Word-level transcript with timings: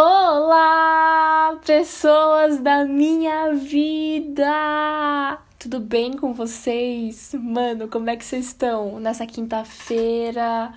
Olá, 0.00 1.58
pessoas 1.66 2.60
da 2.60 2.84
minha 2.84 3.52
vida! 3.52 5.36
Tudo 5.58 5.80
bem 5.80 6.12
com 6.12 6.32
vocês? 6.32 7.34
Mano, 7.34 7.88
como 7.88 8.08
é 8.08 8.16
que 8.16 8.24
vocês 8.24 8.46
estão 8.46 9.00
nessa 9.00 9.26
quinta-feira? 9.26 10.72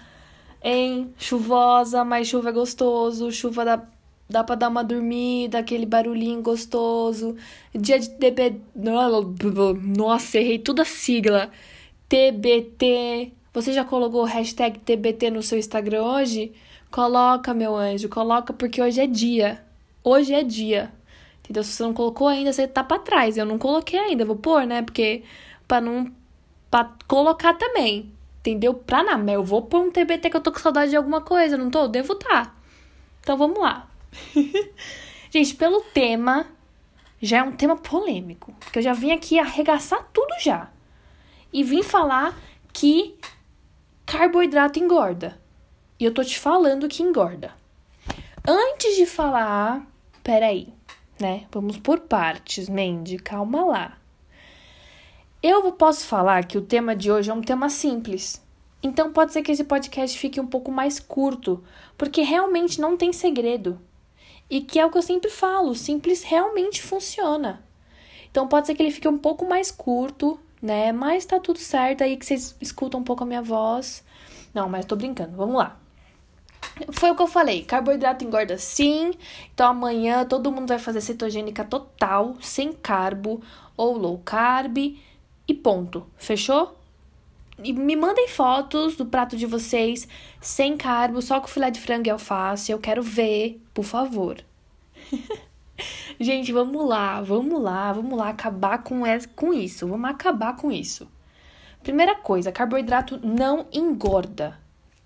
Hein? 0.63 1.13
Chuvosa, 1.19 2.03
mas 2.03 2.29
chuva 2.29 2.49
é 2.49 2.51
gostoso, 2.51 3.31
chuva 3.31 3.63
dá, 3.63 3.83
dá 4.27 4.43
pra 4.43 4.55
dar 4.55 4.69
uma 4.69 4.83
dormida, 4.83 5.59
aquele 5.59 5.85
barulhinho 5.85 6.41
gostoso. 6.41 7.35
Dia 7.75 7.99
de 7.99 8.09
TBT. 8.09 8.59
Nossa, 9.95 10.39
errei 10.39 10.57
toda 10.57 10.81
a 10.81 10.85
sigla. 10.85 11.51
TBT. 12.09 13.33
Você 13.53 13.73
já 13.73 13.83
colocou 13.83 14.21
o 14.21 14.25
hashtag 14.25 14.79
TBT 14.79 15.29
no 15.29 15.43
seu 15.43 15.57
Instagram 15.57 16.03
hoje? 16.03 16.53
Coloca, 16.89 17.53
meu 17.53 17.75
anjo, 17.75 18.07
coloca 18.07 18.53
porque 18.53 18.81
hoje 18.81 19.01
é 19.01 19.07
dia. 19.07 19.61
Hoje 20.03 20.33
é 20.33 20.41
dia. 20.41 20.91
Entendeu? 21.39 21.63
Se 21.63 21.73
você 21.73 21.83
não 21.83 21.93
colocou 21.93 22.27
ainda, 22.29 22.53
você 22.53 22.65
tá 22.65 22.81
pra 22.81 22.97
trás. 22.97 23.37
Eu 23.37 23.45
não 23.45 23.57
coloquei 23.57 23.99
ainda, 23.99 24.23
vou 24.23 24.37
pôr, 24.37 24.65
né? 24.65 24.81
Porque 24.81 25.23
pra 25.67 25.81
não. 25.81 26.09
pra 26.69 26.93
colocar 27.07 27.53
também. 27.55 28.11
Entendeu? 28.39 28.73
Pra 28.73 29.03
na 29.03 29.17
mel, 29.17 29.41
eu 29.41 29.43
vou 29.43 29.61
pôr 29.61 29.81
um 29.81 29.91
TBT 29.91 30.29
que 30.29 30.37
eu 30.37 30.41
tô 30.41 30.51
com 30.51 30.59
saudade 30.59 30.91
de 30.91 30.97
alguma 30.97 31.19
coisa, 31.21 31.57
não 31.57 31.69
tô? 31.69 31.87
Devo 31.87 32.15
tá. 32.15 32.55
Então 33.19 33.37
vamos 33.37 33.59
lá. 33.59 33.87
Gente, 35.29 35.55
pelo 35.55 35.81
tema, 35.93 36.47
já 37.21 37.39
é 37.39 37.43
um 37.43 37.51
tema 37.51 37.75
polêmico. 37.75 38.53
Porque 38.61 38.79
eu 38.79 38.83
já 38.83 38.93
vim 38.93 39.11
aqui 39.11 39.37
arregaçar 39.37 40.07
tudo 40.13 40.33
já. 40.41 40.69
E 41.51 41.63
vim 41.63 41.83
falar 41.83 42.37
que 42.73 43.15
carboidrato 44.11 44.77
engorda. 44.77 45.39
E 45.97 46.03
eu 46.03 46.13
tô 46.13 46.21
te 46.21 46.37
falando 46.37 46.89
que 46.89 47.01
engorda. 47.01 47.53
Antes 48.45 48.97
de 48.97 49.05
falar, 49.05 49.87
peraí, 50.21 50.67
né? 51.17 51.45
Vamos 51.49 51.77
por 51.77 51.97
partes, 51.97 52.67
Mandy, 52.67 53.17
calma 53.17 53.63
lá. 53.63 53.97
Eu 55.41 55.71
posso 55.71 56.05
falar 56.05 56.45
que 56.45 56.57
o 56.57 56.61
tema 56.61 56.93
de 56.93 57.09
hoje 57.09 57.31
é 57.31 57.33
um 57.33 57.41
tema 57.41 57.69
simples. 57.69 58.45
Então 58.83 59.13
pode 59.13 59.31
ser 59.31 59.43
que 59.43 59.51
esse 59.53 59.63
podcast 59.63 60.19
fique 60.19 60.41
um 60.41 60.47
pouco 60.47 60.73
mais 60.73 60.99
curto, 60.99 61.63
porque 61.97 62.21
realmente 62.21 62.81
não 62.81 62.97
tem 62.97 63.13
segredo. 63.13 63.79
E 64.49 64.59
que 64.59 64.77
é 64.77 64.85
o 64.85 64.91
que 64.91 64.97
eu 64.97 65.01
sempre 65.01 65.31
falo, 65.31 65.73
simples 65.73 66.21
realmente 66.21 66.83
funciona. 66.83 67.63
Então 68.29 68.45
pode 68.45 68.67
ser 68.67 68.75
que 68.75 68.83
ele 68.83 68.91
fique 68.91 69.07
um 69.07 69.17
pouco 69.17 69.47
mais 69.47 69.71
curto, 69.71 70.37
né? 70.61 70.91
Mas 70.91 71.25
tá 71.25 71.39
tudo 71.39 71.59
certo 71.59 72.03
aí 72.03 72.17
que 72.17 72.25
vocês 72.25 72.55
escutam 72.61 72.99
um 72.99 73.03
pouco 73.03 73.23
a 73.23 73.27
minha 73.27 73.41
voz. 73.41 74.03
Não, 74.53 74.69
mas 74.69 74.85
tô 74.85 74.95
brincando. 74.95 75.35
Vamos 75.35 75.55
lá. 75.55 75.77
Foi 76.91 77.11
o 77.11 77.15
que 77.15 77.21
eu 77.21 77.27
falei, 77.27 77.63
carboidrato 77.63 78.23
engorda 78.23 78.57
sim. 78.57 79.13
Então 79.53 79.69
amanhã 79.69 80.25
todo 80.25 80.51
mundo 80.51 80.69
vai 80.69 80.79
fazer 80.79 81.01
cetogênica 81.01 81.63
total, 81.63 82.35
sem 82.41 82.73
carbo 82.73 83.41
ou 83.75 83.97
low 83.97 84.19
carb 84.19 84.77
e 85.47 85.53
ponto. 85.53 86.05
Fechou? 86.17 86.77
E 87.63 87.73
me 87.73 87.95
mandem 87.95 88.27
fotos 88.27 88.95
do 88.95 89.05
prato 89.05 89.37
de 89.37 89.45
vocês 89.45 90.07
sem 90.39 90.75
carbo, 90.77 91.21
só 91.21 91.39
com 91.39 91.47
filé 91.47 91.69
de 91.69 91.79
frango 91.79 92.07
e 92.07 92.09
alface. 92.09 92.71
Eu 92.71 92.79
quero 92.79 93.03
ver, 93.03 93.61
por 93.73 93.83
favor. 93.83 94.37
Gente, 96.21 96.51
vamos 96.51 96.87
lá, 96.87 97.19
vamos 97.19 97.59
lá, 97.59 97.91
vamos 97.91 98.15
lá 98.15 98.29
acabar 98.29 98.83
com, 98.83 99.01
com 99.35 99.51
isso. 99.51 99.87
Vamos 99.87 100.07
acabar 100.07 100.55
com 100.55 100.71
isso. 100.71 101.09
Primeira 101.81 102.13
coisa, 102.13 102.51
carboidrato 102.51 103.19
não 103.23 103.65
engorda. 103.73 104.55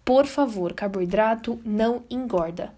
Por 0.03 0.25
favor, 0.25 0.73
carboidrato 0.73 1.57
não 1.63 2.03
engorda. 2.09 2.73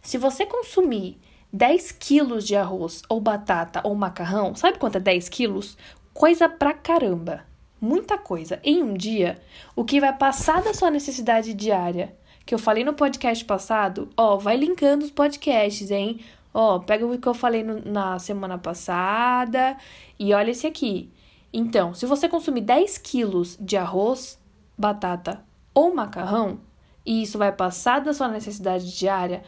Se 0.00 0.16
você 0.16 0.46
consumir 0.46 1.20
10 1.52 1.92
quilos 1.92 2.46
de 2.46 2.56
arroz 2.56 3.02
ou 3.10 3.20
batata 3.20 3.82
ou 3.84 3.94
macarrão, 3.94 4.54
sabe 4.54 4.78
quanto 4.78 4.96
é 4.96 5.00
10 5.00 5.28
quilos? 5.28 5.76
Coisa 6.14 6.48
pra 6.48 6.72
caramba. 6.72 7.44
Muita 7.78 8.16
coisa. 8.16 8.58
Em 8.64 8.82
um 8.82 8.94
dia, 8.94 9.38
o 9.76 9.84
que 9.84 10.00
vai 10.00 10.16
passar 10.16 10.62
da 10.62 10.72
sua 10.72 10.90
necessidade 10.90 11.52
diária, 11.52 12.16
que 12.46 12.54
eu 12.54 12.58
falei 12.58 12.84
no 12.84 12.94
podcast 12.94 13.44
passado, 13.44 14.08
ó, 14.16 14.38
vai 14.38 14.56
linkando 14.56 15.04
os 15.04 15.10
podcasts, 15.10 15.90
hein? 15.90 16.20
Ó, 16.54 16.78
pega 16.80 17.06
o 17.06 17.18
que 17.18 17.26
eu 17.26 17.34
falei 17.34 17.62
no, 17.62 17.80
na 17.84 18.18
semana 18.18 18.58
passada 18.58 19.76
e 20.18 20.34
olha 20.34 20.50
esse 20.50 20.66
aqui. 20.66 21.10
Então, 21.52 21.94
se 21.94 22.06
você 22.06 22.28
consumir 22.28 22.62
10 22.62 22.98
quilos 22.98 23.56
de 23.60 23.76
arroz, 23.76 24.40
batata 24.76 25.44
ou 25.74 25.94
macarrão, 25.94 26.60
e 27.04 27.22
isso 27.22 27.38
vai 27.38 27.52
passar 27.52 28.00
da 28.00 28.14
sua 28.14 28.28
necessidade 28.28 28.96
diária, 28.96 29.42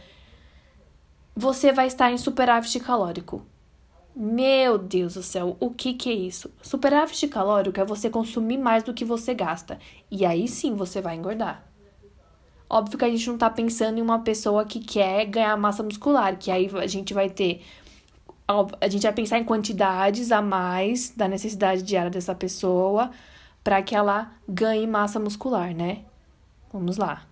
você 1.37 1.73
vai 1.73 1.87
estar 1.87 2.11
em 2.11 2.19
superávit 2.19 2.79
calórico. 2.81 3.45
Meu 4.15 4.79
Deus 4.79 5.15
do 5.15 5.23
céu, 5.23 5.57
o 5.59 5.71
que, 5.71 5.95
que 5.95 6.09
é 6.09 6.15
isso? 6.15 6.53
Superávit 6.63 7.27
calórico 7.27 7.81
é 7.81 7.85
você 7.85 8.09
consumir 8.09 8.59
mais 8.59 8.85
do 8.85 8.95
que 8.95 9.05
você 9.05 9.35
gasta. 9.35 9.79
E 10.11 10.25
aí 10.25 10.47
sim 10.47 10.75
você 10.75 11.01
vai 11.01 11.17
engordar. 11.17 11.65
Óbvio 12.69 12.99
que 12.99 13.05
a 13.05 13.11
gente 13.11 13.29
não 13.29 13.39
tá 13.39 13.51
pensando 13.51 13.99
em 13.99 14.03
uma 14.03 14.21
pessoa 14.21 14.65
que 14.65 14.81
quer 14.81 15.27
ganhar 15.27 15.57
massa 15.57 15.83
muscular, 15.83 16.37
que 16.37 16.51
aí 16.51 16.71
a 16.75 16.87
gente 16.87 17.13
vai 17.15 17.29
ter. 17.29 17.63
A 18.81 18.89
gente 18.89 19.03
vai 19.03 19.13
pensar 19.13 19.39
em 19.39 19.45
quantidades 19.45 20.33
a 20.33 20.43
mais 20.43 21.11
da 21.11 21.27
necessidade 21.29 21.83
diária 21.83 22.11
dessa 22.11 22.35
pessoa 22.35 23.11
para 23.63 23.83
que 23.83 23.95
ela 23.95 24.33
ganhe 24.47 24.87
massa 24.87 25.19
muscular, 25.19 25.75
né? 25.75 26.05
Vamos 26.73 26.99
lá. 26.99 27.27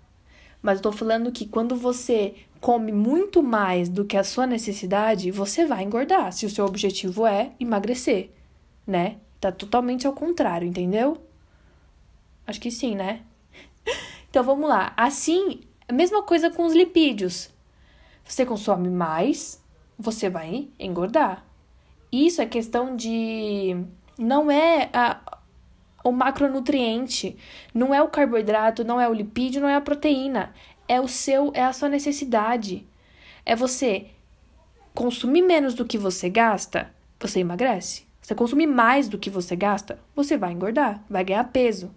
Mas 0.62 0.78
eu 0.78 0.82
tô 0.82 0.92
falando 0.92 1.32
que 1.32 1.47
quando 1.47 1.76
você 1.76 2.34
come 2.60 2.92
muito 2.92 3.42
mais 3.42 3.88
do 3.88 4.04
que 4.04 4.16
a 4.16 4.22
sua 4.22 4.47
necessidade, 4.47 5.31
você 5.32 5.66
vai 5.66 5.82
engordar, 5.82 6.32
se 6.32 6.47
o 6.47 6.50
seu 6.50 6.65
objetivo 6.65 7.26
é 7.26 7.50
emagrecer, 7.59 8.31
né? 8.87 9.16
Tá 9.41 9.50
totalmente 9.50 10.06
ao 10.06 10.12
contrário, 10.12 10.69
entendeu? 10.69 11.21
Acho 12.47 12.60
que 12.60 12.71
sim, 12.71 12.94
né? 12.94 13.22
Então 14.32 14.43
vamos 14.43 14.66
lá. 14.66 14.94
Assim, 14.97 15.60
a 15.87 15.93
mesma 15.93 16.22
coisa 16.22 16.48
com 16.48 16.65
os 16.65 16.72
lipídios. 16.72 17.50
Você 18.25 18.47
consome 18.47 18.88
mais, 18.88 19.62
você 19.98 20.31
vai 20.31 20.70
engordar. 20.81 21.44
Isso 22.10 22.41
é 22.41 22.47
questão 22.47 22.97
de. 22.97 23.76
Não 24.19 24.50
é 24.50 24.88
a, 24.91 25.21
o 26.03 26.10
macronutriente, 26.10 27.37
não 27.75 27.94
é 27.94 28.00
o 28.00 28.09
carboidrato, 28.09 28.82
não 28.82 28.98
é 28.98 29.06
o 29.06 29.12
lipídio, 29.12 29.60
não 29.60 29.69
é 29.69 29.75
a 29.75 29.82
proteína, 29.82 30.54
é 30.88 30.98
o 30.98 31.06
seu, 31.06 31.53
é 31.53 31.62
a 31.62 31.75
sua 31.75 31.91
necessidade. 31.91 32.87
É 33.44 33.54
você 33.54 34.06
consumir 34.94 35.42
menos 35.42 35.75
do 35.75 35.84
que 35.84 35.98
você 35.98 36.31
gasta, 36.31 36.91
você 37.21 37.41
emagrece. 37.41 38.06
Você 38.22 38.34
consumir 38.34 38.66
mais 38.66 39.10
do 39.10 39.19
que 39.19 39.28
você 39.28 39.54
gasta, 39.54 40.00
você 40.16 40.38
vai 40.38 40.53
engordar, 40.53 41.04
vai 41.10 41.22
ganhar 41.22 41.44
peso. 41.44 41.94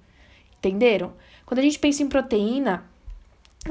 Entenderam? 0.57 1.13
Quando 1.45 1.59
a 1.59 1.63
gente 1.63 1.79
pensa 1.79 2.01
em 2.03 2.07
proteína, 2.07 2.83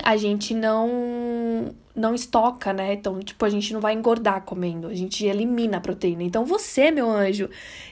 a 0.03 0.17
gente 0.17 0.55
não 0.55 1.75
não 1.95 2.13
estoca, 2.13 2.73
né? 2.73 2.95
Então, 2.95 3.21
tipo, 3.21 3.45
a 3.45 3.49
gente 3.49 3.73
não 3.73 3.81
vai 3.81 3.95
engordar 3.95 4.43
comendo, 4.43 4.89
a 4.89 4.95
gente 4.95 5.25
elimina 5.25 5.77
a 5.77 5.81
proteína. 5.81 6.25
Então, 6.25 6.45
você, 6.45 6.91
meu 6.91 7.09
anjo, 7.09 7.49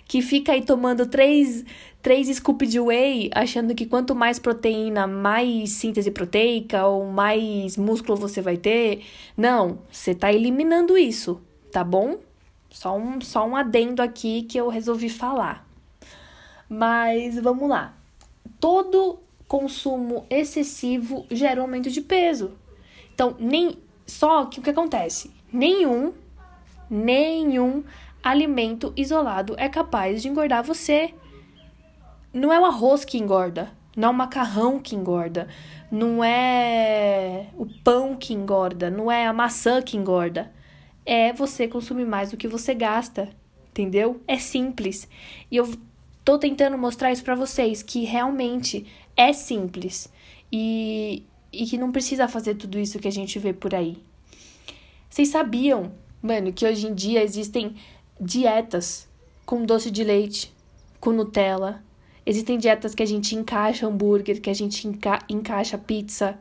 que 0.07 0.21
fica 0.21 0.53
aí 0.53 0.63
tomando 0.63 1.07
três, 1.07 1.65
três 2.03 2.27
scoops 2.37 2.69
de 2.69 2.81
whey, 2.81 3.31
achando 3.33 3.75
que 3.75 3.87
quanto 3.87 4.15
mais 4.15 4.41
proteína, 4.41 5.07
mais 5.07 5.71
síntese 5.71 6.11
proteica 6.11 6.85
ou 6.85 7.07
mais 7.07 7.77
músculo 7.77 8.19
você 8.19 8.41
vai 8.41 8.57
ter. 8.57 9.05
Não, 9.37 9.79
você 9.91 10.15
tá 10.15 10.33
eliminando 10.33 10.99
isso, 10.99 11.41
tá 11.71 11.85
bom? 11.85 12.19
Só 12.71 12.97
um, 12.97 13.21
só 13.21 13.47
um 13.47 13.55
adendo 13.55 14.03
aqui 14.03 14.43
que 14.43 14.59
eu 14.59 14.69
resolvi 14.69 15.09
falar. 15.09 15.65
Mas 16.69 17.39
vamos 17.39 17.69
lá. 17.69 17.95
Todo 18.59 19.22
consumo 19.53 20.25
excessivo 20.31 21.27
gera 21.31 21.61
um 21.61 21.65
aumento 21.65 21.91
de 21.91 22.01
peso. 22.01 22.53
Então, 23.15 23.37
nem 23.39 23.77
só 24.07 24.47
que 24.47 24.59
o 24.59 24.63
que 24.63 24.71
acontece? 24.71 25.31
Nenhum, 25.53 26.15
nenhum 26.89 27.85
alimento 28.23 28.95
isolado 28.97 29.55
é 29.59 29.69
capaz 29.69 30.23
de 30.23 30.29
engordar 30.31 30.65
você. 30.65 31.13
Não 32.33 32.51
é 32.51 32.59
o 32.59 32.65
arroz 32.65 33.05
que 33.05 33.19
engorda, 33.19 33.71
não 33.95 34.09
é 34.09 34.11
o 34.11 34.15
macarrão 34.15 34.79
que 34.79 34.97
engorda, 34.97 35.47
não 35.91 36.25
é 36.25 37.49
o 37.55 37.67
pão 37.85 38.17
que 38.17 38.33
engorda, 38.33 38.89
não 38.89 39.13
é 39.13 39.27
a 39.27 39.35
maçã 39.35 39.83
que 39.83 39.99
engorda. 39.99 40.51
É 41.05 41.31
você 41.31 41.69
consumir 41.69 42.07
mais 42.07 42.31
do 42.31 42.39
que 42.39 42.49
você 42.49 42.73
gasta, 42.73 43.29
entendeu? 43.69 44.19
É 44.27 44.39
simples. 44.39 45.07
E 45.51 45.59
eu 45.59 45.71
tô 46.25 46.39
tentando 46.39 46.79
mostrar 46.79 47.13
isso 47.13 47.25
para 47.25 47.35
vocês 47.35 47.83
que 47.83 48.05
realmente 48.05 48.87
é 49.17 49.33
simples 49.33 50.11
e, 50.51 51.25
e 51.53 51.67
que 51.67 51.79
não 51.79 51.93
precisa 51.93 52.29
fazer 52.29 52.55
tudo 52.55 52.79
isso 52.79 52.99
que 52.99 53.09
a 53.09 53.13
gente 53.13 53.39
vê 53.39 53.53
por 53.53 53.75
aí. 53.75 53.97
Vocês 55.09 55.29
sabiam, 55.29 55.93
mano, 56.23 56.53
que 56.53 56.67
hoje 56.67 56.87
em 56.87 56.95
dia 56.95 57.23
existem 57.23 57.75
dietas 58.21 59.09
com 59.45 59.65
doce 59.65 59.91
de 59.91 60.05
leite, 60.05 60.53
com 61.01 61.13
Nutella. 61.13 61.83
Existem 62.25 62.57
dietas 62.57 62.95
que 62.95 63.03
a 63.03 63.07
gente 63.07 63.35
encaixa 63.35 63.87
hambúrguer, 63.87 64.41
que 64.41 64.49
a 64.49 64.55
gente 64.55 64.87
enca 64.87 65.19
encaixa 65.29 65.77
pizza. 65.77 66.39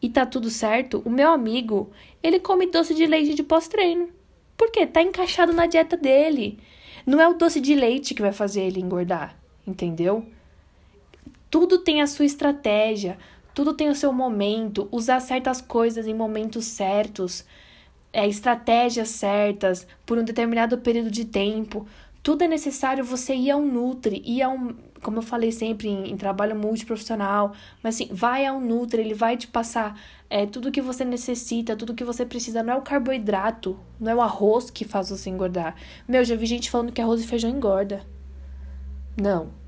e 0.00 0.08
tá 0.08 0.26
tudo 0.26 0.50
certo, 0.50 1.00
o 1.04 1.10
meu 1.10 1.30
amigo, 1.30 1.92
ele 2.20 2.40
come 2.40 2.66
doce 2.66 2.92
de 2.92 3.06
leite 3.06 3.34
de 3.34 3.42
pós-treino. 3.44 4.08
Por 4.56 4.70
quê? 4.72 4.84
Tá 4.84 5.00
encaixado 5.00 5.52
na 5.52 5.66
dieta 5.66 5.96
dele. 5.96 6.58
Não 7.06 7.20
é 7.20 7.28
o 7.28 7.34
doce 7.34 7.60
de 7.60 7.74
leite 7.74 8.14
que 8.14 8.22
vai 8.22 8.32
fazer 8.32 8.62
ele 8.62 8.80
engordar, 8.80 9.36
entendeu? 9.64 10.26
Tudo 11.52 11.76
tem 11.76 12.00
a 12.00 12.06
sua 12.06 12.24
estratégia, 12.24 13.18
tudo 13.52 13.74
tem 13.74 13.90
o 13.90 13.94
seu 13.94 14.10
momento, 14.10 14.88
usar 14.90 15.20
certas 15.20 15.60
coisas 15.60 16.06
em 16.06 16.14
momentos 16.14 16.64
certos, 16.64 17.44
é, 18.10 18.26
estratégias 18.26 19.10
certas, 19.10 19.86
por 20.06 20.16
um 20.16 20.24
determinado 20.24 20.78
período 20.78 21.10
de 21.10 21.26
tempo. 21.26 21.86
Tudo 22.22 22.44
é 22.44 22.48
necessário 22.48 23.04
você 23.04 23.34
ir 23.34 23.50
ao 23.50 23.60
Nutri, 23.60 24.22
ir 24.24 24.40
ao, 24.40 24.56
como 25.02 25.18
eu 25.18 25.22
falei 25.22 25.52
sempre 25.52 25.88
em, 25.88 26.12
em 26.12 26.16
trabalho 26.16 26.56
multiprofissional, 26.56 27.52
mas 27.82 27.96
assim, 27.96 28.08
vai 28.10 28.46
ao 28.46 28.58
Nutri, 28.58 29.02
ele 29.02 29.12
vai 29.12 29.36
te 29.36 29.46
passar 29.46 30.00
é, 30.30 30.46
tudo 30.46 30.72
que 30.72 30.80
você 30.80 31.04
necessita, 31.04 31.76
tudo 31.76 31.92
que 31.92 32.02
você 32.02 32.24
precisa. 32.24 32.62
Não 32.62 32.72
é 32.72 32.76
o 32.78 32.80
carboidrato, 32.80 33.78
não 34.00 34.10
é 34.10 34.14
o 34.14 34.22
arroz 34.22 34.70
que 34.70 34.86
faz 34.86 35.10
você 35.10 35.28
engordar. 35.28 35.76
Meu, 36.08 36.24
já 36.24 36.34
vi 36.34 36.46
gente 36.46 36.70
falando 36.70 36.92
que 36.92 37.02
arroz 37.02 37.22
e 37.22 37.26
feijão 37.26 37.50
engorda. 37.50 38.06
Não. 39.20 39.60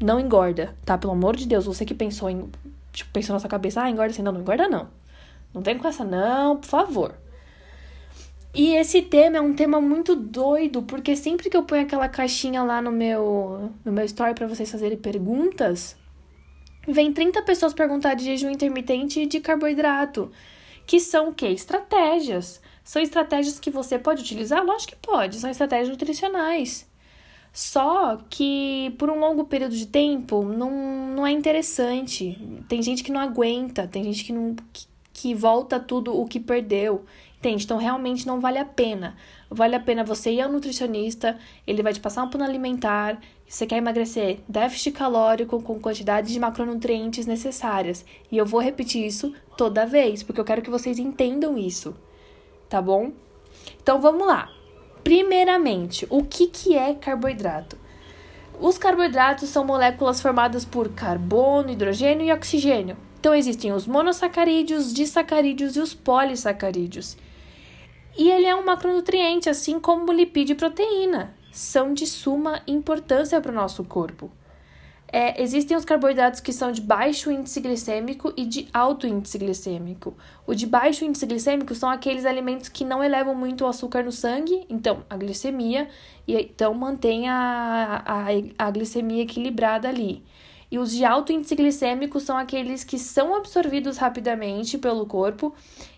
Não 0.00 0.18
engorda, 0.18 0.74
tá? 0.84 0.96
Pelo 0.96 1.12
amor 1.12 1.36
de 1.36 1.46
Deus, 1.46 1.66
você 1.66 1.84
que 1.84 1.94
pensou 1.94 2.30
em. 2.30 2.50
Tipo, 2.92 3.10
pensou 3.12 3.34
na 3.34 3.40
sua 3.40 3.50
cabeça, 3.50 3.82
ah, 3.82 3.90
engorda 3.90 4.12
assim. 4.12 4.22
Não, 4.22 4.32
não 4.32 4.40
engorda 4.40 4.68
não. 4.68 4.88
Não 5.52 5.62
tem 5.62 5.76
com 5.76 5.86
essa, 5.86 6.04
não, 6.04 6.56
por 6.56 6.66
favor. 6.66 7.14
E 8.54 8.74
esse 8.74 9.02
tema 9.02 9.36
é 9.36 9.40
um 9.40 9.54
tema 9.54 9.80
muito 9.80 10.16
doido, 10.16 10.82
porque 10.82 11.14
sempre 11.14 11.48
que 11.48 11.56
eu 11.56 11.62
ponho 11.62 11.82
aquela 11.82 12.08
caixinha 12.08 12.62
lá 12.64 12.82
no 12.82 12.90
meu, 12.90 13.70
no 13.84 13.92
meu 13.92 14.04
story 14.04 14.34
para 14.34 14.48
vocês 14.48 14.70
fazerem 14.70 14.98
perguntas, 14.98 15.96
vem 16.88 17.12
30 17.12 17.42
pessoas 17.42 17.72
perguntar 17.72 18.14
de 18.14 18.24
jejum 18.24 18.50
intermitente 18.50 19.20
e 19.20 19.26
de 19.26 19.38
carboidrato, 19.38 20.32
que 20.84 20.98
são 20.98 21.28
o 21.28 21.34
quê? 21.34 21.46
Estratégias. 21.46 22.60
São 22.82 23.00
estratégias 23.00 23.60
que 23.60 23.70
você 23.70 23.98
pode 24.00 24.22
utilizar? 24.22 24.64
Lógico 24.64 24.92
que 24.92 25.06
pode, 25.06 25.36
são 25.36 25.48
estratégias 25.48 25.88
nutricionais. 25.88 26.89
Só 27.52 28.18
que 28.28 28.94
por 28.98 29.10
um 29.10 29.18
longo 29.18 29.44
período 29.44 29.76
de 29.76 29.86
tempo 29.86 30.42
não, 30.44 30.70
não 31.14 31.26
é 31.26 31.32
interessante. 31.32 32.38
Tem 32.68 32.82
gente 32.82 33.02
que 33.02 33.10
não 33.10 33.20
aguenta, 33.20 33.86
tem 33.86 34.04
gente 34.04 34.24
que 34.24 34.32
não 34.32 34.54
que, 34.72 34.86
que 35.12 35.34
volta 35.34 35.80
tudo 35.80 36.18
o 36.18 36.26
que 36.26 36.38
perdeu. 36.38 37.04
Entende? 37.40 37.64
Então, 37.64 37.78
realmente 37.78 38.26
não 38.26 38.38
vale 38.38 38.58
a 38.58 38.66
pena. 38.66 39.16
Vale 39.48 39.74
a 39.74 39.80
pena 39.80 40.04
você 40.04 40.30
ir 40.30 40.42
ao 40.42 40.52
nutricionista, 40.52 41.38
ele 41.66 41.82
vai 41.82 41.92
te 41.92 41.98
passar 41.98 42.22
um 42.22 42.28
plano 42.28 42.44
alimentar. 42.44 43.18
Você 43.48 43.66
quer 43.66 43.78
emagrecer 43.78 44.40
déficit 44.46 44.92
calórico 44.92 45.60
com 45.62 45.80
quantidade 45.80 46.32
de 46.32 46.38
macronutrientes 46.38 47.26
necessárias. 47.26 48.04
E 48.30 48.36
eu 48.36 48.44
vou 48.44 48.60
repetir 48.60 49.06
isso 49.06 49.34
toda 49.56 49.86
vez, 49.86 50.22
porque 50.22 50.38
eu 50.38 50.44
quero 50.44 50.60
que 50.60 50.70
vocês 50.70 50.98
entendam 50.98 51.56
isso. 51.56 51.96
Tá 52.68 52.80
bom? 52.80 53.10
Então, 53.82 53.98
vamos 54.00 54.26
lá. 54.26 54.59
Primeiramente, 55.02 56.06
o 56.10 56.22
que, 56.22 56.46
que 56.46 56.76
é 56.76 56.94
carboidrato? 56.94 57.78
Os 58.60 58.76
carboidratos 58.76 59.48
são 59.48 59.64
moléculas 59.64 60.20
formadas 60.20 60.64
por 60.64 60.90
carbono, 60.90 61.70
hidrogênio 61.70 62.26
e 62.26 62.32
oxigênio. 62.32 62.96
Então, 63.18 63.34
existem 63.34 63.72
os 63.72 63.86
monossacarídeos, 63.86 64.86
os 64.86 64.94
disacarídeos 64.94 65.76
e 65.76 65.80
os 65.80 65.94
polissacarídeos. 65.94 67.16
E 68.16 68.30
ele 68.30 68.46
é 68.46 68.54
um 68.54 68.64
macronutriente, 68.64 69.48
assim 69.48 69.80
como 69.80 70.12
lipídio 70.12 70.52
e 70.52 70.56
proteína. 70.56 71.34
São 71.50 71.94
de 71.94 72.06
suma 72.06 72.60
importância 72.66 73.40
para 73.40 73.50
o 73.50 73.54
nosso 73.54 73.82
corpo. 73.84 74.30
É, 75.12 75.42
existem 75.42 75.76
os 75.76 75.84
carboidratos 75.84 76.38
que 76.38 76.52
são 76.52 76.70
de 76.70 76.80
baixo 76.80 77.32
índice 77.32 77.60
glicêmico 77.60 78.32
e 78.36 78.46
de 78.46 78.68
alto 78.72 79.08
índice 79.08 79.38
glicêmico. 79.38 80.16
O 80.46 80.54
de 80.54 80.66
baixo 80.66 81.04
índice 81.04 81.26
glicêmico 81.26 81.74
são 81.74 81.90
aqueles 81.90 82.24
alimentos 82.24 82.68
que 82.68 82.84
não 82.84 83.02
elevam 83.02 83.34
muito 83.34 83.64
o 83.64 83.66
açúcar 83.66 84.04
no 84.04 84.12
sangue, 84.12 84.64
então 84.70 85.02
a 85.10 85.16
glicemia, 85.16 85.88
e 86.28 86.36
então 86.36 86.72
mantém 86.74 87.28
a, 87.28 88.04
a, 88.06 88.66
a 88.66 88.70
glicemia 88.70 89.24
equilibrada 89.24 89.88
ali. 89.88 90.22
E 90.70 90.78
os 90.78 90.92
de 90.92 91.04
alto 91.04 91.32
índice 91.32 91.56
glicêmico 91.56 92.20
são 92.20 92.38
aqueles 92.38 92.84
que 92.84 92.96
são 92.96 93.34
absorvidos 93.34 93.96
rapidamente 93.96 94.78
pelo 94.78 95.04
corpo 95.06 95.52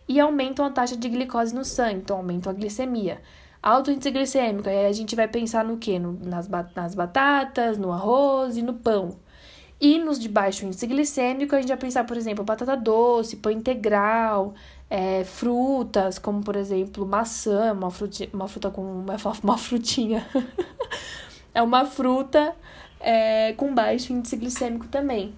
e 0.08 0.18
aumentam 0.18 0.64
a 0.64 0.70
taxa 0.70 0.96
de 0.96 1.10
glicose 1.10 1.54
no 1.54 1.66
sangue, 1.66 1.98
então 1.98 2.16
aumentam 2.16 2.50
a 2.50 2.54
glicemia. 2.54 3.20
Alto 3.62 3.92
índice 3.92 4.10
glicêmico, 4.10 4.68
aí 4.68 4.86
a 4.86 4.92
gente 4.92 5.14
vai 5.14 5.28
pensar 5.28 5.64
no 5.64 5.76
que? 5.76 5.98
No, 5.98 6.18
nas, 6.24 6.48
nas 6.74 6.94
batatas, 6.94 7.78
no 7.78 7.92
arroz 7.92 8.56
e 8.56 8.62
no 8.62 8.74
pão. 8.74 9.16
E 9.80 9.98
nos 9.98 10.18
de 10.18 10.28
baixo 10.28 10.64
índice 10.66 10.86
glicêmico, 10.86 11.54
a 11.54 11.60
gente 11.60 11.68
vai 11.68 11.76
pensar, 11.76 12.04
por 12.04 12.16
exemplo, 12.16 12.44
batata 12.44 12.76
doce, 12.76 13.36
pão 13.36 13.52
integral, 13.52 14.54
é, 14.90 15.24
frutas, 15.24 16.18
como 16.18 16.42
por 16.42 16.56
exemplo 16.56 17.06
maçã, 17.06 17.72
uma, 17.72 17.90
fruti, 17.90 18.28
uma 18.32 18.48
fruta 18.48 18.70
com. 18.70 18.82
Uma, 18.82 19.16
uma 19.42 19.58
frutinha. 19.58 20.26
é 21.54 21.62
uma 21.62 21.86
fruta 21.86 22.54
é, 23.00 23.52
com 23.54 23.74
baixo 23.74 24.12
índice 24.12 24.36
glicêmico 24.36 24.88
também. 24.88 25.34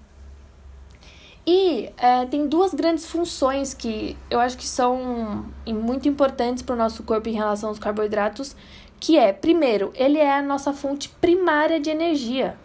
E 1.47 1.91
é, 1.99 2.25
tem 2.25 2.49
duas 2.49 2.73
grandes 2.73 3.05
funções 3.05 3.75
que 3.75 4.17
eu 4.31 4.41
acho 4.41 4.57
que 4.57 4.67
são 4.67 5.45
muito 5.67 6.09
importantes 6.09 6.63
para 6.63 6.75
o 6.75 6.79
nosso 6.79 7.03
corpo 7.03 7.29
em 7.29 7.33
relação 7.33 7.69
aos 7.69 7.79
carboidratos, 7.79 8.57
que 8.99 9.19
é, 9.19 9.33
primeiro, 9.33 9.93
ele 9.95 10.19
é 10.19 10.39
a 10.39 10.43
nossa 10.43 10.73
fonte 10.73 11.11
primária 11.21 11.79
de 11.79 11.91
energia. 11.91 12.57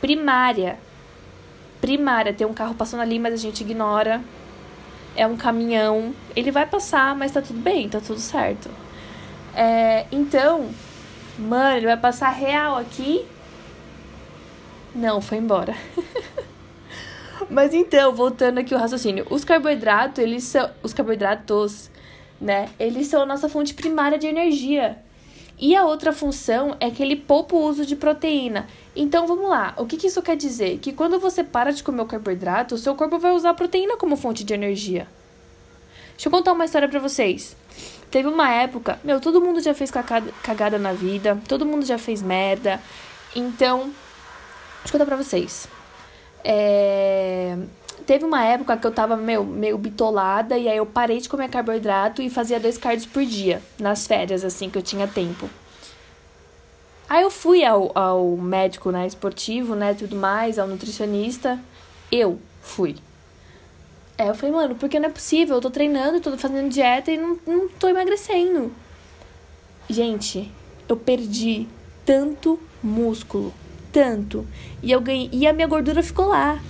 Primária. 0.00 0.78
Primária. 1.80 2.32
Tem 2.32 2.46
um 2.46 2.54
carro 2.54 2.74
passando 2.74 3.00
ali, 3.00 3.18
mas 3.18 3.34
a 3.34 3.36
gente 3.36 3.60
ignora. 3.60 4.22
É 5.14 5.26
um 5.26 5.36
caminhão. 5.36 6.14
Ele 6.34 6.50
vai 6.50 6.64
passar, 6.64 7.14
mas 7.14 7.32
tá 7.32 7.42
tudo 7.42 7.60
bem, 7.60 7.90
tá 7.90 8.00
tudo 8.00 8.20
certo. 8.20 8.70
É, 9.54 10.06
então, 10.10 10.70
mano, 11.38 11.76
ele 11.76 11.86
vai 11.86 11.98
passar 11.98 12.30
real 12.30 12.78
aqui. 12.78 13.26
Não, 14.94 15.20
foi 15.20 15.36
embora. 15.36 15.74
Mas 17.48 17.72
então, 17.72 18.14
voltando 18.14 18.58
aqui 18.58 18.74
o 18.74 18.78
raciocínio, 18.78 19.26
os 19.30 19.44
carboidratos, 19.44 20.22
eles 20.22 20.44
são 20.44 20.70
os 20.82 20.92
carboidratos, 20.92 21.90
né? 22.40 22.68
Eles 22.78 23.06
são 23.06 23.22
a 23.22 23.26
nossa 23.26 23.48
fonte 23.48 23.74
primária 23.74 24.18
de 24.18 24.26
energia. 24.26 24.98
E 25.58 25.76
a 25.76 25.84
outra 25.84 26.12
função 26.12 26.74
é 26.80 26.90
que 26.90 27.02
ele 27.02 27.14
poupa 27.14 27.54
o 27.54 27.62
uso 27.62 27.84
de 27.84 27.94
proteína. 27.94 28.66
Então 28.96 29.26
vamos 29.26 29.48
lá, 29.48 29.74
o 29.76 29.84
que, 29.84 29.96
que 29.96 30.06
isso 30.06 30.22
quer 30.22 30.36
dizer? 30.36 30.78
Que 30.78 30.92
quando 30.92 31.20
você 31.20 31.44
para 31.44 31.70
de 31.70 31.82
comer 31.82 32.02
o 32.02 32.06
carboidrato, 32.06 32.74
o 32.74 32.78
seu 32.78 32.94
corpo 32.94 33.18
vai 33.18 33.32
usar 33.32 33.50
a 33.50 33.54
proteína 33.54 33.96
como 33.96 34.16
fonte 34.16 34.42
de 34.42 34.54
energia. 34.54 35.06
Deixa 36.12 36.28
eu 36.28 36.30
contar 36.30 36.52
uma 36.52 36.64
história 36.64 36.88
para 36.88 36.98
vocês. 36.98 37.56
Teve 38.10 38.28
uma 38.28 38.50
época, 38.50 38.98
meu, 39.04 39.20
todo 39.20 39.40
mundo 39.40 39.60
já 39.60 39.72
fez 39.72 39.90
cagada 39.90 40.78
na 40.78 40.92
vida, 40.92 41.38
todo 41.46 41.66
mundo 41.66 41.84
já 41.84 41.98
fez 41.98 42.22
merda. 42.22 42.80
Então, 43.36 43.90
deixa 44.82 44.88
eu 44.88 44.92
contar 44.92 45.06
pra 45.06 45.16
vocês. 45.16 45.68
É... 46.44 47.56
Teve 48.06 48.24
uma 48.24 48.44
época 48.44 48.76
que 48.76 48.86
eu 48.86 48.90
tava 48.90 49.16
meu, 49.16 49.44
meio 49.44 49.78
bitolada 49.78 50.58
e 50.58 50.68
aí 50.68 50.76
eu 50.76 50.86
parei 50.86 51.20
de 51.20 51.28
comer 51.28 51.48
carboidrato 51.48 52.20
e 52.20 52.28
fazia 52.28 52.58
dois 52.58 52.76
cards 52.76 53.06
por 53.06 53.24
dia, 53.24 53.62
nas 53.78 54.06
férias, 54.06 54.44
assim, 54.44 54.68
que 54.68 54.76
eu 54.76 54.82
tinha 54.82 55.06
tempo. 55.06 55.48
Aí 57.08 57.22
eu 57.22 57.30
fui 57.30 57.64
ao, 57.64 57.90
ao 57.96 58.36
médico, 58.36 58.90
né, 58.90 59.06
esportivo, 59.06 59.74
né, 59.74 59.94
tudo 59.94 60.16
mais, 60.16 60.58
ao 60.58 60.66
nutricionista. 60.66 61.58
Eu 62.10 62.40
fui. 62.62 62.96
É, 64.16 64.28
eu 64.28 64.34
falei, 64.34 64.54
mano, 64.54 64.74
porque 64.74 64.98
não 64.98 65.08
é 65.08 65.12
possível? 65.12 65.56
Eu 65.56 65.60
tô 65.60 65.70
treinando, 65.70 66.20
tô 66.20 66.36
fazendo 66.36 66.68
dieta 66.68 67.10
e 67.10 67.16
não, 67.16 67.38
não 67.46 67.68
tô 67.68 67.88
emagrecendo. 67.88 68.72
Gente, 69.88 70.50
eu 70.88 70.96
perdi 70.96 71.66
tanto 72.04 72.58
músculo 72.82 73.52
tanto. 73.92 74.46
E 74.82 74.90
eu 74.90 75.00
ganhei, 75.00 75.28
e 75.32 75.46
a 75.46 75.52
minha 75.52 75.66
gordura 75.66 76.02
ficou 76.02 76.28
lá. 76.28 76.60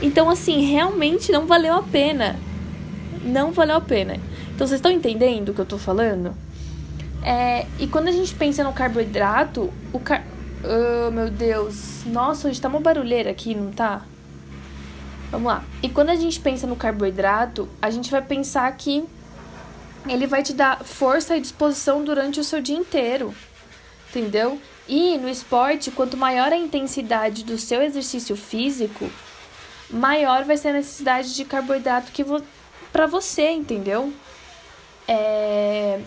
Então, 0.00 0.28
assim, 0.28 0.62
realmente 0.62 1.30
não 1.30 1.46
valeu 1.46 1.74
a 1.74 1.82
pena. 1.82 2.36
Não 3.24 3.52
valeu 3.52 3.76
a 3.76 3.80
pena. 3.80 4.18
Então, 4.54 4.66
vocês 4.66 4.78
estão 4.78 4.90
entendendo 4.90 5.50
o 5.50 5.54
que 5.54 5.60
eu 5.60 5.66
tô 5.66 5.78
falando? 5.78 6.34
É, 7.22 7.66
e 7.78 7.86
quando 7.86 8.08
a 8.08 8.12
gente 8.12 8.34
pensa 8.34 8.64
no 8.64 8.72
carboidrato, 8.72 9.72
o 9.92 10.00
car... 10.00 10.24
Oh, 10.64 11.10
meu 11.10 11.30
Deus. 11.30 12.04
Nossa, 12.06 12.48
hoje 12.48 12.60
tá 12.60 12.68
uma 12.68 12.80
barulheira 12.80 13.30
aqui, 13.30 13.54
não 13.54 13.70
tá? 13.70 14.02
Vamos 15.30 15.46
lá. 15.46 15.64
E 15.82 15.88
quando 15.88 16.10
a 16.10 16.14
gente 16.14 16.38
pensa 16.40 16.66
no 16.66 16.76
carboidrato, 16.76 17.68
a 17.80 17.90
gente 17.90 18.10
vai 18.10 18.22
pensar 18.22 18.70
que 18.76 19.04
ele 20.08 20.26
vai 20.26 20.42
te 20.42 20.52
dar 20.52 20.84
força 20.84 21.36
e 21.36 21.40
disposição 21.40 22.04
durante 22.04 22.38
o 22.38 22.44
seu 22.44 22.60
dia 22.60 22.76
inteiro. 22.76 23.32
Entendeu? 24.10 24.60
E 24.88 25.16
no 25.18 25.28
esporte, 25.28 25.90
quanto 25.90 26.16
maior 26.16 26.52
a 26.52 26.56
intensidade 26.56 27.44
do 27.44 27.56
seu 27.56 27.82
exercício 27.82 28.36
físico, 28.36 29.08
maior 29.90 30.44
vai 30.44 30.56
ser 30.56 30.68
a 30.68 30.72
necessidade 30.74 31.34
de 31.34 31.44
carboidrato 31.44 32.12
que 32.12 32.24
vo 32.24 32.42
para 32.92 33.06
você, 33.06 33.50
entendeu? 33.50 34.12
É... 35.08 36.00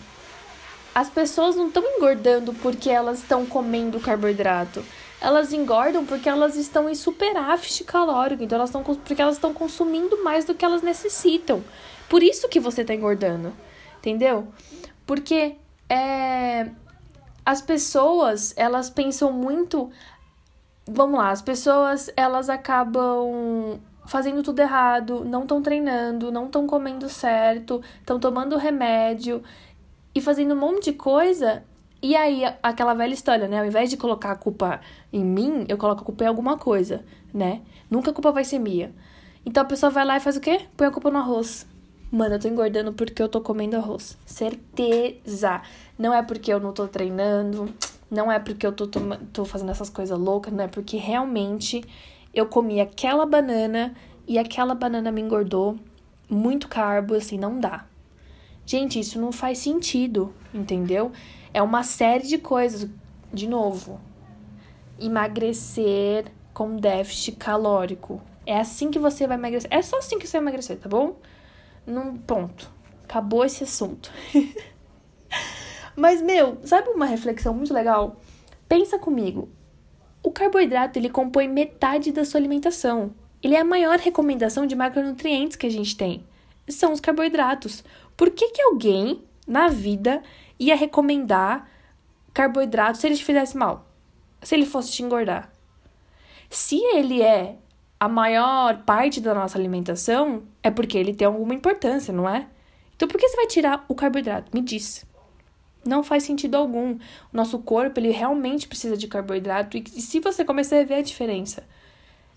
As 0.94 1.10
pessoas 1.10 1.56
não 1.56 1.68
estão 1.68 1.82
engordando 1.82 2.54
porque 2.54 2.88
elas 2.90 3.18
estão 3.18 3.44
comendo 3.44 4.00
carboidrato. 4.00 4.84
elas 5.20 5.52
engordam 5.52 6.04
porque 6.04 6.28
elas 6.28 6.56
estão 6.56 6.88
em 6.88 6.94
superávit 6.94 7.84
calórico, 7.84 8.42
então 8.42 8.56
elas 8.56 8.70
estão 8.70 8.82
porque 8.82 9.20
elas 9.20 9.36
estão 9.36 9.52
consumindo 9.52 10.22
mais 10.22 10.44
do 10.44 10.54
que 10.54 10.64
elas 10.64 10.82
necessitam. 10.82 11.64
Por 12.08 12.22
isso 12.22 12.48
que 12.48 12.60
você 12.60 12.82
está 12.82 12.94
engordando, 12.94 13.52
entendeu? 13.98 14.46
Porque 15.06 15.56
é, 15.88 16.68
as 17.46 17.62
pessoas 17.62 18.52
elas 18.56 18.90
pensam 18.90 19.32
muito, 19.32 19.88
vamos 20.86 21.18
lá, 21.18 21.30
as 21.30 21.40
pessoas 21.40 22.10
elas 22.16 22.50
acabam 22.50 23.80
fazendo 24.04 24.42
tudo 24.42 24.58
errado, 24.58 25.24
não 25.24 25.42
estão 25.42 25.62
treinando, 25.62 26.32
não 26.32 26.46
estão 26.46 26.66
comendo 26.66 27.08
certo, 27.08 27.80
estão 28.00 28.18
tomando 28.18 28.56
remédio 28.56 29.42
e 30.12 30.20
fazendo 30.20 30.54
um 30.54 30.58
monte 30.58 30.90
de 30.90 30.92
coisa 30.92 31.62
e 32.02 32.14
aí, 32.14 32.42
aquela 32.62 32.94
velha 32.94 33.14
história, 33.14 33.48
né? 33.48 33.58
Ao 33.58 33.66
invés 33.66 33.88
de 33.90 33.96
colocar 33.96 34.32
a 34.32 34.36
culpa 34.36 34.80
em 35.12 35.24
mim, 35.24 35.64
eu 35.68 35.78
coloco 35.78 36.02
a 36.02 36.04
culpa 36.04 36.24
em 36.24 36.26
alguma 36.26 36.58
coisa, 36.58 37.04
né? 37.32 37.62
Nunca 37.90 38.10
a 38.10 38.14
culpa 38.14 38.30
vai 38.30 38.44
ser 38.44 38.58
minha. 38.58 38.94
Então 39.44 39.62
a 39.62 39.66
pessoa 39.66 39.90
vai 39.90 40.04
lá 40.04 40.16
e 40.16 40.20
faz 40.20 40.36
o 40.36 40.40
quê? 40.40 40.66
Põe 40.76 40.88
a 40.88 40.90
culpa 40.90 41.10
no 41.10 41.18
arroz. 41.18 41.66
Mano, 42.16 42.36
eu 42.36 42.38
tô 42.38 42.48
engordando 42.48 42.94
porque 42.94 43.22
eu 43.22 43.28
tô 43.28 43.42
comendo 43.42 43.76
arroz. 43.76 44.16
Certeza. 44.24 45.60
Não 45.98 46.14
é 46.14 46.22
porque 46.22 46.50
eu 46.50 46.58
não 46.58 46.72
tô 46.72 46.88
treinando, 46.88 47.68
não 48.10 48.32
é 48.32 48.38
porque 48.38 48.66
eu 48.66 48.72
tô, 48.72 48.86
tô 49.34 49.44
fazendo 49.44 49.70
essas 49.70 49.90
coisas 49.90 50.18
loucas, 50.18 50.50
não 50.50 50.64
é 50.64 50.66
porque 50.66 50.96
realmente 50.96 51.84
eu 52.32 52.46
comi 52.46 52.80
aquela 52.80 53.26
banana 53.26 53.94
e 54.26 54.38
aquela 54.38 54.74
banana 54.74 55.12
me 55.12 55.20
engordou. 55.20 55.76
Muito 56.26 56.68
carbo, 56.68 57.12
assim, 57.12 57.36
não 57.36 57.60
dá. 57.60 57.84
Gente, 58.64 58.98
isso 58.98 59.20
não 59.20 59.30
faz 59.30 59.58
sentido, 59.58 60.32
entendeu? 60.54 61.12
É 61.52 61.60
uma 61.60 61.82
série 61.82 62.26
de 62.26 62.38
coisas. 62.38 62.88
De 63.30 63.46
novo, 63.46 64.00
emagrecer 64.98 66.32
com 66.54 66.76
déficit 66.76 67.36
calórico. 67.36 68.22
É 68.46 68.58
assim 68.58 68.90
que 68.90 68.98
você 68.98 69.26
vai 69.26 69.36
emagrecer. 69.36 69.68
É 69.70 69.82
só 69.82 69.98
assim 69.98 70.18
que 70.18 70.26
você 70.26 70.38
vai 70.38 70.44
emagrecer, 70.44 70.78
tá 70.78 70.88
bom? 70.88 71.16
Num 71.86 72.16
ponto. 72.16 72.70
Acabou 73.04 73.44
esse 73.44 73.64
assunto. 73.64 74.10
Mas, 75.94 76.20
meu, 76.20 76.58
sabe 76.64 76.90
uma 76.90 77.06
reflexão 77.06 77.54
muito 77.54 77.72
legal? 77.72 78.20
Pensa 78.68 78.98
comigo. 78.98 79.48
O 80.22 80.30
carboidrato, 80.32 80.98
ele 80.98 81.08
compõe 81.08 81.46
metade 81.46 82.10
da 82.10 82.24
sua 82.24 82.40
alimentação. 82.40 83.14
Ele 83.42 83.54
é 83.54 83.60
a 83.60 83.64
maior 83.64 83.98
recomendação 83.98 84.66
de 84.66 84.74
macronutrientes 84.74 85.56
que 85.56 85.66
a 85.66 85.70
gente 85.70 85.96
tem. 85.96 86.26
São 86.68 86.92
os 86.92 87.00
carboidratos. 87.00 87.84
Por 88.16 88.30
que, 88.30 88.48
que 88.48 88.60
alguém 88.60 89.22
na 89.46 89.68
vida 89.68 90.22
ia 90.58 90.74
recomendar 90.74 91.70
carboidrato 92.34 92.98
se 92.98 93.06
ele 93.06 93.16
te 93.16 93.24
fizesse 93.24 93.56
mal? 93.56 93.86
Se 94.42 94.54
ele 94.54 94.66
fosse 94.66 94.90
te 94.90 95.02
engordar? 95.02 95.50
Se 96.50 96.76
ele 96.76 97.22
é 97.22 97.56
a 97.98 98.08
maior 98.08 98.82
parte 98.82 99.20
da 99.20 99.34
nossa 99.34 99.56
alimentação, 99.56 100.42
é 100.66 100.70
porque 100.70 100.98
ele 100.98 101.14
tem 101.14 101.24
alguma 101.24 101.54
importância, 101.54 102.12
não 102.12 102.28
é? 102.28 102.44
Então 102.96 103.06
por 103.06 103.20
que 103.20 103.28
você 103.28 103.36
vai 103.36 103.46
tirar 103.46 103.84
o 103.88 103.94
carboidrato? 103.94 104.50
Me 104.52 104.60
diz. 104.60 105.06
Não 105.84 106.02
faz 106.02 106.24
sentido 106.24 106.56
algum. 106.56 106.94
O 106.94 106.98
nosso 107.32 107.60
corpo, 107.60 108.00
ele 108.00 108.10
realmente 108.10 108.66
precisa 108.66 108.96
de 108.96 109.06
carboidrato. 109.06 109.76
E 109.76 110.00
se 110.00 110.18
você 110.18 110.44
começar 110.44 110.80
a 110.80 110.84
ver 110.84 110.94
a 110.94 111.02
diferença, 111.02 111.62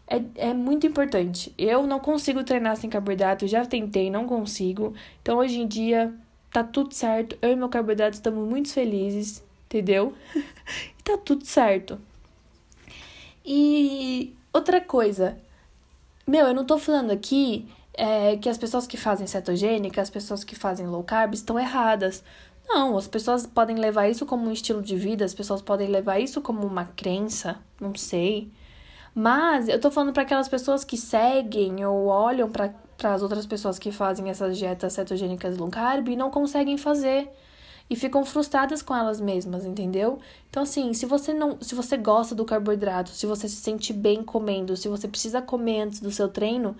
é, 0.07 0.21
é 0.49 0.53
muito 0.53 0.85
importante. 0.85 1.51
Eu 1.57 1.87
não 1.87 1.99
consigo 1.99 2.43
treinar 2.43 2.77
sem 2.77 2.87
carboidrato, 2.87 3.47
já 3.47 3.65
tentei, 3.65 4.11
não 4.11 4.27
consigo. 4.27 4.93
Então 5.23 5.39
hoje 5.39 5.59
em 5.59 5.67
dia, 5.67 6.13
tá 6.53 6.63
tudo 6.63 6.93
certo. 6.93 7.35
Eu 7.41 7.53
e 7.53 7.55
meu 7.55 7.67
carboidrato 7.67 8.13
estamos 8.13 8.47
muito 8.47 8.71
felizes, 8.71 9.43
entendeu? 9.65 10.13
e 10.35 11.01
tá 11.03 11.17
tudo 11.17 11.43
certo. 11.47 11.99
E 13.43 14.35
outra 14.53 14.79
coisa, 14.79 15.35
meu, 16.27 16.45
eu 16.45 16.53
não 16.53 16.63
tô 16.63 16.77
falando 16.77 17.09
aqui 17.09 17.67
é, 17.99 18.37
que 18.37 18.47
as 18.47 18.57
pessoas 18.57 18.87
que 18.87 18.95
fazem 18.95 19.27
cetogênica, 19.27 20.01
as 20.01 20.09
pessoas 20.09 20.45
que 20.45 20.55
fazem 20.55 20.87
low 20.87 21.03
carb 21.03 21.33
estão 21.33 21.59
erradas. 21.59 22.23
Não, 22.65 22.97
as 22.97 23.07
pessoas 23.07 23.45
podem 23.45 23.75
levar 23.75 24.07
isso 24.07 24.25
como 24.25 24.47
um 24.47 24.53
estilo 24.53 24.81
de 24.81 24.95
vida, 24.95 25.25
as 25.25 25.33
pessoas 25.33 25.61
podem 25.61 25.89
levar 25.89 26.19
isso 26.19 26.39
como 26.39 26.65
uma 26.65 26.85
crença, 26.85 27.57
não 27.79 27.93
sei. 27.93 28.49
Mas 29.13 29.67
eu 29.67 29.81
tô 29.81 29.91
falando 29.91 30.13
para 30.13 30.23
aquelas 30.23 30.47
pessoas 30.47 30.85
que 30.85 30.95
seguem 30.95 31.85
ou 31.85 32.05
olham 32.05 32.49
para 32.49 32.73
as 33.03 33.21
outras 33.21 33.45
pessoas 33.45 33.77
que 33.77 33.91
fazem 33.91 34.29
essas 34.29 34.57
dietas 34.57 34.93
cetogênicas 34.93 35.57
low 35.57 35.69
carb 35.69 36.07
e 36.07 36.15
não 36.15 36.31
conseguem 36.31 36.77
fazer 36.77 37.29
e 37.89 37.95
ficam 37.97 38.23
frustradas 38.23 38.81
com 38.81 38.95
elas 38.95 39.19
mesmas, 39.19 39.65
entendeu? 39.65 40.19
Então 40.49 40.63
assim, 40.63 40.93
se 40.93 41.05
você 41.05 41.33
não, 41.33 41.57
se 41.59 41.75
você 41.75 41.97
gosta 41.97 42.33
do 42.33 42.45
carboidrato, 42.45 43.09
se 43.09 43.25
você 43.25 43.49
se 43.49 43.57
sente 43.57 43.91
bem 43.91 44.23
comendo, 44.23 44.77
se 44.77 44.87
você 44.87 45.07
precisa 45.07 45.41
comer 45.41 45.81
antes 45.81 45.99
do 45.99 46.11
seu 46.11 46.29
treino, 46.29 46.77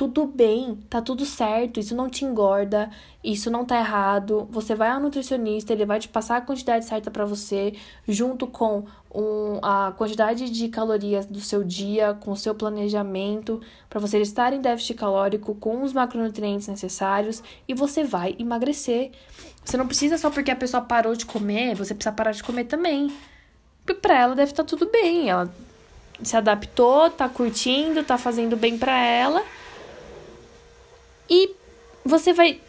tudo 0.00 0.24
bem, 0.24 0.78
tá 0.88 1.02
tudo 1.02 1.26
certo, 1.26 1.78
isso 1.78 1.94
não 1.94 2.08
te 2.08 2.24
engorda, 2.24 2.88
isso 3.22 3.50
não 3.50 3.66
tá 3.66 3.78
errado. 3.78 4.48
Você 4.50 4.74
vai 4.74 4.88
ao 4.88 4.98
nutricionista, 4.98 5.74
ele 5.74 5.84
vai 5.84 6.00
te 6.00 6.08
passar 6.08 6.38
a 6.38 6.40
quantidade 6.40 6.86
certa 6.86 7.10
para 7.10 7.26
você, 7.26 7.74
junto 8.08 8.46
com 8.46 8.86
um, 9.14 9.58
a 9.60 9.92
quantidade 9.92 10.48
de 10.48 10.68
calorias 10.68 11.26
do 11.26 11.38
seu 11.38 11.62
dia, 11.62 12.14
com 12.18 12.30
o 12.30 12.36
seu 12.36 12.54
planejamento, 12.54 13.60
para 13.90 14.00
você 14.00 14.18
estar 14.22 14.54
em 14.54 14.62
déficit 14.62 14.94
calórico 14.94 15.54
com 15.54 15.82
os 15.82 15.92
macronutrientes 15.92 16.66
necessários 16.66 17.42
e 17.68 17.74
você 17.74 18.02
vai 18.02 18.34
emagrecer. 18.38 19.10
Você 19.62 19.76
não 19.76 19.86
precisa 19.86 20.16
só 20.16 20.30
porque 20.30 20.50
a 20.50 20.56
pessoa 20.56 20.80
parou 20.80 21.14
de 21.14 21.26
comer, 21.26 21.76
você 21.76 21.94
precisa 21.94 22.14
parar 22.14 22.32
de 22.32 22.42
comer 22.42 22.64
também. 22.64 23.12
Porque 23.84 24.00
pra 24.00 24.18
ela 24.18 24.34
deve 24.34 24.52
estar 24.52 24.64
tá 24.64 24.66
tudo 24.66 24.90
bem, 24.90 25.28
ela 25.28 25.52
se 26.22 26.34
adaptou, 26.38 27.10
tá 27.10 27.28
curtindo, 27.28 28.02
tá 28.02 28.16
fazendo 28.16 28.56
bem 28.56 28.78
para 28.78 28.98
ela 28.98 29.44
e 31.30 31.54
você 32.04 32.32
vai 32.32 32.60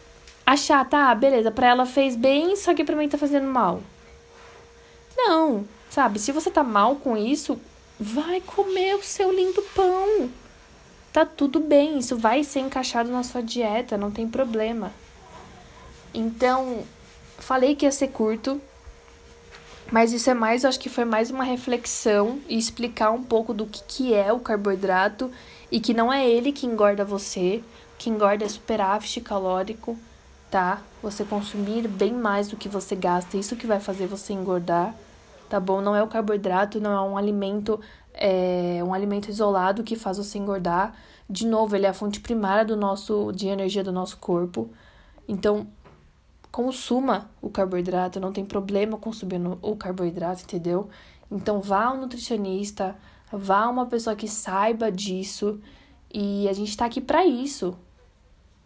achar, 0.46 0.88
tá, 0.88 1.12
beleza, 1.14 1.50
pra 1.50 1.68
ela 1.68 1.84
fez 1.84 2.14
bem, 2.14 2.54
só 2.54 2.72
que 2.72 2.84
pra 2.84 2.94
mim 2.94 3.08
tá 3.08 3.18
fazendo 3.18 3.48
mal. 3.48 3.82
Não, 5.16 5.66
sabe? 5.90 6.18
Se 6.18 6.30
você 6.30 6.50
tá 6.50 6.62
mal 6.62 6.96
com 6.96 7.16
isso, 7.16 7.58
vai 7.98 8.40
comer 8.40 8.94
o 8.94 9.02
seu 9.02 9.32
lindo 9.32 9.62
pão. 9.74 10.30
Tá 11.12 11.26
tudo 11.26 11.60
bem, 11.60 11.98
isso 11.98 12.16
vai 12.16 12.42
ser 12.42 12.60
encaixado 12.60 13.10
na 13.10 13.22
sua 13.22 13.42
dieta, 13.42 13.98
não 13.98 14.10
tem 14.10 14.26
problema. 14.26 14.92
Então, 16.14 16.84
falei 17.38 17.74
que 17.74 17.84
ia 17.84 17.92
ser 17.92 18.08
curto, 18.08 18.60
mas 19.90 20.12
isso 20.12 20.30
é 20.30 20.34
mais, 20.34 20.64
eu 20.64 20.70
acho 20.70 20.80
que 20.80 20.88
foi 20.88 21.04
mais 21.04 21.30
uma 21.30 21.44
reflexão 21.44 22.40
e 22.48 22.56
explicar 22.56 23.10
um 23.10 23.22
pouco 23.22 23.52
do 23.52 23.66
que, 23.66 23.82
que 23.86 24.14
é 24.14 24.32
o 24.32 24.40
carboidrato 24.40 25.30
e 25.70 25.80
que 25.80 25.92
não 25.92 26.12
é 26.12 26.26
ele 26.26 26.50
que 26.50 26.66
engorda 26.66 27.04
você, 27.04 27.62
que 28.02 28.10
engorda 28.10 28.44
é 28.44 28.48
superávit 28.48 29.20
calórico, 29.20 29.96
tá? 30.50 30.82
Você 31.00 31.24
consumir 31.24 31.86
bem 31.86 32.12
mais 32.12 32.48
do 32.48 32.56
que 32.56 32.68
você 32.68 32.96
gasta, 32.96 33.36
isso 33.36 33.54
que 33.54 33.64
vai 33.64 33.78
fazer 33.78 34.08
você 34.08 34.32
engordar, 34.32 34.92
tá 35.48 35.60
bom? 35.60 35.80
Não 35.80 35.94
é 35.94 36.02
o 36.02 36.08
carboidrato, 36.08 36.80
não 36.80 36.90
é 36.90 37.00
um 37.00 37.16
alimento, 37.16 37.80
é 38.12 38.82
um 38.84 38.92
alimento 38.92 39.28
isolado 39.28 39.84
que 39.84 39.94
faz 39.94 40.18
você 40.18 40.36
engordar. 40.36 40.96
De 41.30 41.46
novo, 41.46 41.76
ele 41.76 41.86
é 41.86 41.90
a 41.90 41.94
fonte 41.94 42.18
primária 42.18 42.64
do 42.64 42.76
nosso 42.76 43.30
de 43.30 43.46
energia 43.46 43.84
do 43.84 43.92
nosso 43.92 44.16
corpo. 44.16 44.68
Então, 45.28 45.68
consuma 46.50 47.30
o 47.40 47.50
carboidrato, 47.50 48.18
não 48.18 48.32
tem 48.32 48.44
problema 48.44 48.98
consumir 48.98 49.40
o 49.62 49.76
carboidrato, 49.76 50.42
entendeu? 50.42 50.90
Então, 51.30 51.60
vá 51.60 51.84
ao 51.84 51.96
nutricionista, 51.96 52.96
vá 53.32 53.60
a 53.60 53.70
uma 53.70 53.86
pessoa 53.86 54.16
que 54.16 54.26
saiba 54.26 54.90
disso. 54.90 55.60
E 56.12 56.48
a 56.48 56.52
gente 56.52 56.76
tá 56.76 56.84
aqui 56.84 57.00
para 57.00 57.24
isso, 57.24 57.74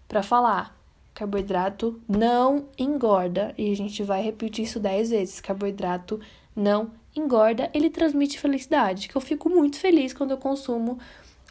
para 0.08 0.22
falar. 0.22 0.76
Carboidrato 1.14 2.00
não 2.08 2.66
engorda. 2.78 3.54
E 3.56 3.72
a 3.72 3.76
gente 3.76 4.02
vai 4.02 4.22
repetir 4.22 4.64
isso 4.64 4.78
10 4.78 5.10
vezes. 5.10 5.40
Carboidrato 5.40 6.20
não 6.54 6.90
engorda, 7.14 7.70
ele 7.72 7.90
transmite 7.90 8.38
felicidade. 8.38 9.08
Que 9.08 9.16
eu 9.16 9.20
fico 9.20 9.48
muito 9.48 9.78
feliz 9.78 10.12
quando 10.12 10.32
eu 10.32 10.38
consumo 10.38 10.98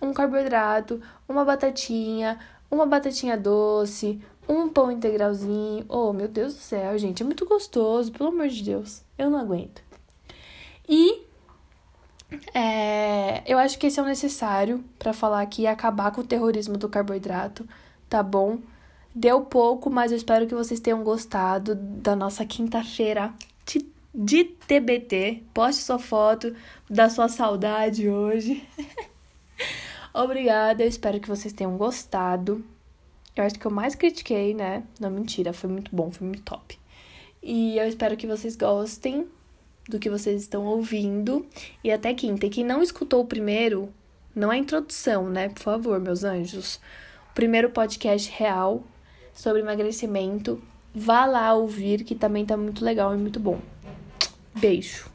um 0.01 0.13
carboidrato, 0.13 1.01
uma 1.27 1.45
batatinha, 1.45 2.39
uma 2.69 2.85
batatinha 2.85 3.37
doce, 3.37 4.19
um 4.47 4.69
pão 4.69 4.91
integralzinho. 4.91 5.85
Oh, 5.87 6.13
meu 6.13 6.27
Deus 6.27 6.53
do 6.53 6.59
céu, 6.59 6.97
gente, 6.97 7.23
é 7.23 7.25
muito 7.25 7.45
gostoso, 7.45 8.11
pelo 8.11 8.29
amor 8.29 8.47
de 8.47 8.63
Deus. 8.63 9.03
Eu 9.17 9.29
não 9.29 9.39
aguento. 9.39 9.81
E 10.87 11.23
é, 12.53 13.41
eu 13.45 13.57
acho 13.57 13.77
que 13.77 13.87
esse 13.87 13.99
é 13.99 14.03
o 14.03 14.05
necessário 14.05 14.83
para 14.99 15.13
falar 15.13 15.41
aqui 15.41 15.63
e 15.63 15.67
acabar 15.67 16.11
com 16.11 16.21
o 16.21 16.25
terrorismo 16.25 16.77
do 16.77 16.89
carboidrato 16.89 17.67
tá 18.09 18.21
bom? 18.23 18.59
Deu 19.13 19.41
pouco, 19.41 19.89
mas 19.89 20.11
eu 20.11 20.17
espero 20.17 20.45
que 20.45 20.53
vocês 20.53 20.79
tenham 20.79 21.03
gostado 21.03 21.75
da 21.75 22.15
nossa 22.15 22.45
quinta-feira 22.45 23.33
de, 23.65 23.85
de 24.13 24.43
TBT. 24.43 25.43
Poste 25.53 25.83
sua 25.83 25.99
foto 25.99 26.53
da 26.89 27.09
sua 27.09 27.29
saudade 27.29 28.09
hoje. 28.09 28.67
Obrigada, 30.13 30.83
eu 30.83 30.87
espero 30.87 31.19
que 31.19 31.27
vocês 31.27 31.53
tenham 31.53 31.77
gostado. 31.77 32.63
Eu 33.35 33.43
acho 33.43 33.59
que 33.59 33.65
eu 33.65 33.71
mais 33.71 33.95
critiquei, 33.95 34.53
né? 34.53 34.83
Não, 34.99 35.09
mentira, 35.09 35.51
foi 35.51 35.69
muito 35.69 35.93
bom, 35.95 36.09
foi 36.11 36.27
muito 36.27 36.43
top. 36.43 36.79
E 37.43 37.77
eu 37.77 37.87
espero 37.87 38.17
que 38.17 38.25
vocês 38.27 38.55
gostem. 38.55 39.27
do 39.87 39.99
que 39.99 40.09
vocês 40.09 40.41
estão 40.41 40.65
ouvindo 40.65 41.45
e 41.83 41.91
até 41.91 42.13
quinta. 42.13 42.45
E 42.47 42.49
quem 42.49 42.63
não 42.65 42.81
escutou 42.81 43.21
o 43.21 43.27
primeiro, 43.27 43.93
não 44.35 44.51
é 44.51 44.57
introdução, 44.57 45.29
né? 45.29 45.49
Por 45.49 45.61
favor, 45.61 45.99
meus 45.99 46.23
anjos. 46.23 46.79
Primeiro 47.35 47.69
podcast 47.69 48.31
real 48.31 48.81
sobre 49.33 49.61
emagrecimento. 49.61 50.63
Vá 50.93 51.25
lá 51.25 51.53
ouvir, 51.53 52.05
que 52.05 52.15
também 52.15 52.45
tá 52.45 52.55
muito 52.55 52.83
legal 52.83 53.13
e 53.13 53.17
muito 53.17 53.41
bom. 53.41 53.59
Beijo. 54.55 55.14